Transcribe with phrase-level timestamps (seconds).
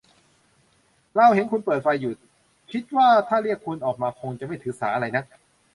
[1.15, 2.13] เราเห็นคุณเปิดไฟอยู่
[2.71, 5.25] คิดว่าถ้าเรียกคุณออกมาคงจะไม่ถือสาอะไรนัก